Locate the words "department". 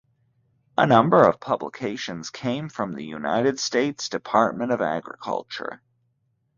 4.09-4.71